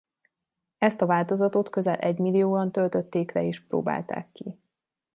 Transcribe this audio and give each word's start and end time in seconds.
Ezt 0.77 1.01
a 1.01 1.05
változatot 1.05 1.69
közel 1.69 1.95
egymillióan 1.95 2.71
töltötték 2.71 3.31
le 3.31 3.43
és 3.43 3.65
próbálták 3.67 4.31
ki. 4.31 4.59